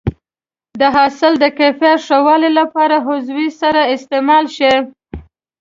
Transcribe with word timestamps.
د 0.79 0.81
حاصل 0.95 1.33
د 1.39 1.45
کیفیت 1.59 1.99
ښه 2.07 2.17
والي 2.25 2.51
لپاره 2.59 2.95
عضوي 3.07 3.47
سرې 3.59 3.83
استعمال 3.95 4.45
شي. 4.57 4.73